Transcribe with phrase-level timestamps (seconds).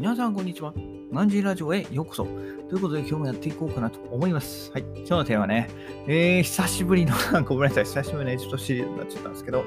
[0.00, 0.72] 皆さん、こんにちは。
[1.12, 2.26] ガンジーラジオへようこそ。
[2.70, 4.70] ということで、今日もやっていこうかなと思います。
[4.70, 4.84] はい。
[4.98, 5.68] 今日のテーマはね、
[6.06, 7.12] えー、久しぶりの、
[7.42, 9.64] ごめんなさい、久しぶりのエジプトシリーズになっちゃったんですけど、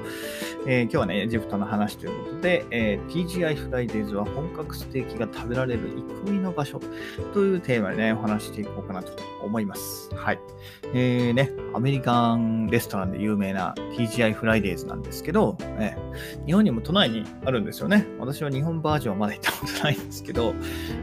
[0.66, 5.80] えー、今日はね、エジプトの話ということで、えー、TGI フライデーズは本格ステーキが食べられる
[6.24, 6.80] 憩いの場所
[7.34, 9.12] というテーマでね、お話していこうかなと
[9.42, 10.08] 思います。
[10.14, 10.38] はい。
[10.94, 15.94] えー、ね、アメリカンレストランで有名な TGI フライデーズなんですけど、え、
[16.46, 18.06] 日本にも都内にあるんですよね。
[18.18, 20.54] 私は日本バージョンはまだ行ったことないんですけど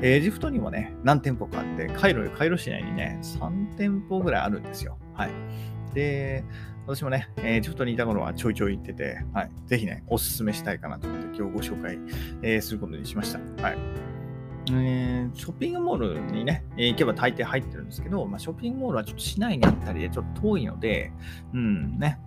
[0.01, 4.97] え、エジプトにもね、何店舗かあって、カイロ、カイロ市内にね、3店舗ぐらいあるんですよ。
[5.13, 5.31] はい。
[5.93, 6.43] で、
[6.87, 9.51] 私もね、エジプトにいた頃はちょいちょい行ってて、はい。
[9.65, 11.97] ぜひね、おすすめしたいかなと思って今日ご紹介、
[12.41, 13.39] えーすることにしました。
[13.63, 13.77] はい。
[14.71, 21.11] えーショッピングモールにね、えー行けば大抵入ってるんですけど、まあ、ショッピングモールはちょっと市内にあったりでちょっと遠いので、
[21.53, 22.19] うん、ね、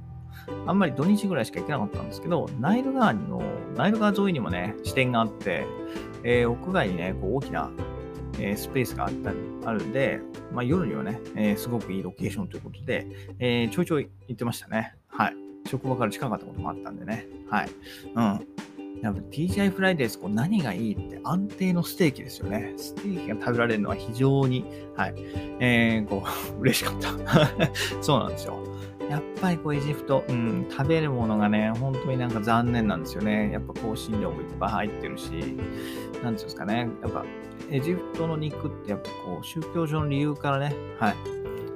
[0.67, 3.43] あんまり土日ぐらいしか行けなかったんですけど、ナイル川の、
[3.77, 5.67] ナイル川沿いにもね、支店があって、
[6.23, 7.71] えー屋外にね、こう大きな、
[8.41, 10.21] えースペースがあったり、あるんで、
[10.53, 13.07] まあ、夜にはね、えーすごくいいロケーションということで、
[13.39, 14.95] えーちょいちょい行ってましたね。
[15.09, 15.35] はい。
[15.67, 17.27] 職場から近かったこともあったんでね。
[17.49, 17.69] はい。
[18.15, 18.47] うん。
[19.05, 22.73] やっぱ TGI Fridays、こう何がいいって安定のステーキですよね。
[22.79, 24.65] ステーキが食べられるのは非常に、
[24.97, 25.15] はい。
[25.61, 26.25] えー、こ
[26.57, 27.11] う、 嬉しかった。
[28.01, 28.59] そうなんですよ。
[29.11, 33.53] やっぱりこうエジプト、うん、食べるものがね、本当になんか残念なんですよね。
[33.53, 36.89] やっぱ香辛料もいっぱい入ってるし、なんていうんですかね。
[37.03, 37.25] やっぱ
[37.71, 41.15] エジプトの肉ってやっぱこう宗教上の理由からね、はい。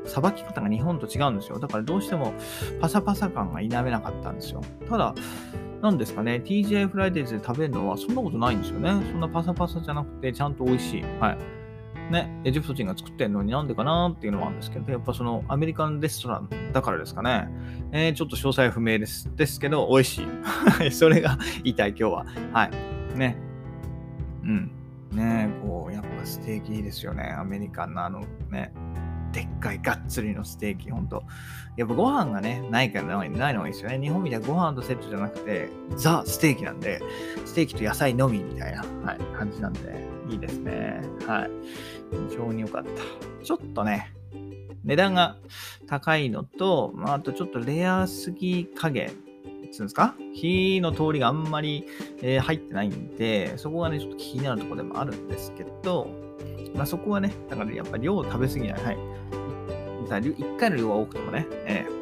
[0.06, 1.58] さばき方が日本と違うんですよ。
[1.58, 2.32] だからどうしても
[2.80, 4.62] パサパサ感が否めなかったんですよ。
[4.88, 5.14] ただ、
[5.82, 8.90] なんですかね、TGI フライデーズで食べるのはそんなことないんですよね。
[8.90, 11.02] そんなパサパサじゃなくて、ちゃんと美味しい。
[11.20, 11.38] はい。
[12.10, 17.48] ね、エジプト人が作ってんのになんでかなっていうのはあるんですけど、やっぱそのアメリカンレストランだからですかね。
[17.92, 19.30] えーちょっと詳細不明です。
[19.36, 20.26] ですけど、美味しい。
[20.42, 22.26] はいそれが言いたい今日は。
[22.52, 23.18] はい。
[23.18, 23.36] ね。
[24.42, 24.70] うん。
[25.12, 27.34] ねこう、やっぱステーキいいですよね。
[27.38, 28.72] アメリカンのあのね、
[29.38, 31.22] でっかいがっつりのステーキ、ほんと。
[31.76, 34.00] やっぱご飯がね、ないからないないのがいいですよね。
[34.00, 37.00] 日本みたいにご飯とセットじゃなくて、ザ・ステーキなんで、
[37.44, 41.00] ステーキと野菜のみみたいな、はい、感じなんで、いいですね。
[41.24, 41.50] はい。
[42.28, 43.44] 非常に良かった。
[43.44, 44.12] ちょっとね、
[44.82, 45.36] 値段が
[45.86, 49.12] 高いのと、ま、あとちょっとレアすぎ加減、
[49.70, 50.14] つうんですか？
[50.34, 51.84] 火の通りがあんまり、
[52.23, 56.08] えー入ってないんで、そこがね、ちょっと気になるところでもあるんですけど、
[56.74, 58.84] まあそこはね、だからやっぱり量を食べ過ぎない。
[58.84, 58.96] はい。
[60.08, 61.98] だ1回の量は多くてもね、えー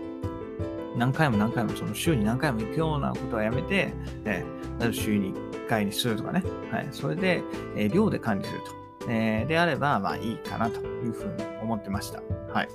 [0.97, 3.93] 何回も何回も、その週に何回も行くようなことはやめて、
[4.25, 6.43] えー、週に1回にするとかね。
[6.73, 6.89] はい。
[6.91, 7.43] それで、
[7.77, 9.11] えー量で管理すると。
[9.11, 12.23] えーであれば、まあいいかなというふうに思ってました。
[12.51, 12.69] はい。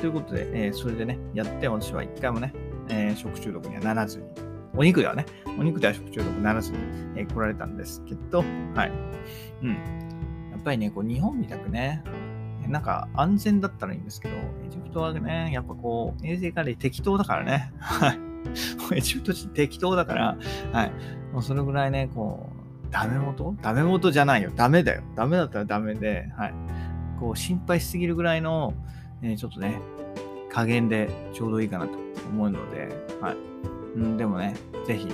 [0.00, 2.52] ということで、えーそれでね、やって私は1回もね、
[2.88, 4.24] えー食中毒にはならずに、
[4.76, 5.26] お肉ではね、
[5.58, 6.78] お肉では食中毒にならずに、
[7.16, 8.92] えー来られたんですけど、はい。
[9.62, 9.70] うん。
[10.50, 12.02] やっぱりね、こう日本みたくね、
[12.68, 17.72] なんか安全だったらいいんですけど、エジプトはね、やっぱこう、衛生管理適当だからね。
[17.78, 18.18] はい。
[18.96, 20.38] エジプト人適当だから、
[20.72, 20.92] はい。
[21.32, 22.48] もうそれぐらいね、こ
[22.88, 23.54] う、ダメ元？
[23.60, 24.50] ダメ元じゃないよ。
[24.54, 25.02] ダメだよ。
[25.16, 26.54] ダメだったらダメで、はい。
[27.18, 28.72] こう、心配しすぎるぐらいの、
[29.22, 29.78] えーちょっとね、
[30.50, 31.92] 加減でちょうどいいかなと
[32.28, 32.88] 思うので、
[33.20, 33.36] はい。
[33.96, 34.54] うん、でもね、
[34.86, 35.08] ぜひ、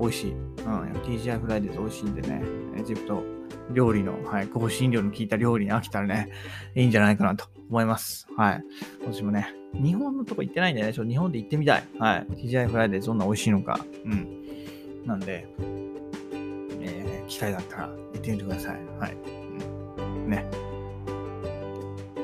[0.00, 0.32] 美味しい。
[0.32, 2.42] うん、TGI フライデーズ美味しいんでね、
[2.76, 3.22] エジプト
[3.70, 6.28] 料理の、はい、香辛料の効いた料理に飽きたらね、
[6.74, 8.26] いいんじゃないかなと思います。
[8.36, 8.64] はい。
[9.06, 11.84] 私もね、日本のとこ行ってないんでね、ちょっと日本で行ってみたい。
[11.98, 12.26] はい。
[12.32, 13.80] TGI フライデーズどんな美味しいのか。
[14.04, 15.06] うん。
[15.06, 15.46] なんで、
[16.80, 18.76] えー機会があったら行ってみてください。
[18.98, 19.16] はい。
[20.28, 20.46] ね。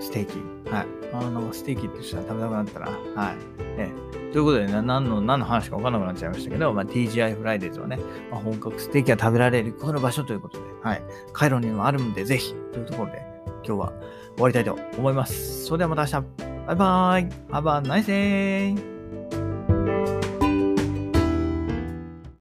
[0.00, 0.70] ステーキ。
[0.70, 0.86] はい。
[1.12, 3.61] あの、ステーキってしたら食べたくなったら、はい。
[3.76, 3.92] ね
[4.32, 7.98] ということで、ね、何の、何の話か分かんなくなっちゃいましたけど、まあ、TGI Fridays はね、
[8.30, 11.02] まあ、本格ステーキが食べられるこの場所ということで、はい。
[11.34, 13.22] カイロにもあるんで、ぜひ、というところで、
[13.64, 13.92] 今日は
[14.36, 15.66] 終わりたいと思います。
[15.66, 16.52] それではまた明日。
[16.66, 17.28] バイバイ。
[17.50, 18.91] Have a nice day.